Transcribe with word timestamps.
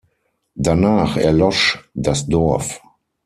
Danach 0.55 1.15
erlosch 1.15 1.87
das 1.93 2.25
Dorf. 2.25 2.81